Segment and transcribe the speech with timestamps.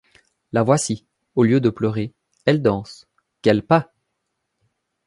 [0.51, 1.05] La voici:
[1.35, 2.11] au lieu de pleurer,
[2.45, 3.07] elle danse;
[3.43, 3.93] quels pas!